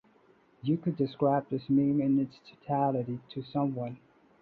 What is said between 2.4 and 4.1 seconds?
totality to someone.